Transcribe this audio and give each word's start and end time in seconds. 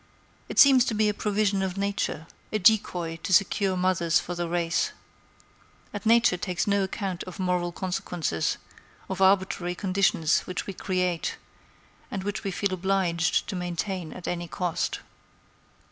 It 0.49 0.57
seems 0.57 0.83
to 0.85 0.95
be 0.95 1.09
a 1.09 1.13
provision 1.13 1.61
of 1.61 1.77
Nature; 1.77 2.25
a 2.51 2.57
decoy 2.57 3.17
to 3.21 3.31
secure 3.31 3.77
mothers 3.77 4.19
for 4.19 4.33
the 4.33 4.49
race. 4.49 4.93
And 5.93 6.03
Nature 6.07 6.37
takes 6.37 6.65
no 6.65 6.83
account 6.85 7.21
of 7.25 7.37
moral 7.37 7.71
consequences, 7.71 8.57
of 9.09 9.21
arbitrary 9.21 9.75
conditions 9.75 10.39
which 10.47 10.65
we 10.65 10.73
create, 10.73 11.37
and 12.09 12.23
which 12.23 12.43
we 12.43 12.49
feel 12.49 12.73
obliged 12.73 13.47
to 13.49 13.55
maintain 13.55 14.11
at 14.11 14.27
any 14.27 14.47
cost." 14.47 15.01